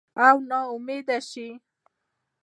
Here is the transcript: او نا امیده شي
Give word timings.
او 0.25 0.35
نا 0.49 0.59
امیده 0.73 1.17
شي 1.29 1.47